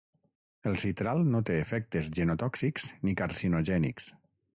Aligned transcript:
El 0.69 0.77
citral 0.83 1.19
no 1.33 1.41
té 1.49 1.57
efectes 1.65 2.09
genotòxics 2.21 2.87
ni 3.09 3.13
carcinogènics. 3.21 4.09